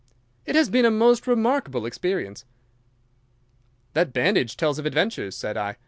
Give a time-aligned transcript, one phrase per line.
[0.47, 2.43] "It has been a most remarkable experience."
[3.93, 5.75] "That bandage tells of adventures," said I.